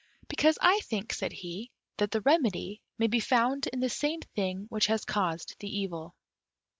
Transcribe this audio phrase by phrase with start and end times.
[0.27, 4.65] "Because I think," said he, "that the remedy may be found in the same thing
[4.69, 6.15] which has caused the evil."